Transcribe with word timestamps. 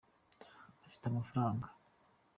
afite 0.85 1.05
amafaranga 1.07 1.67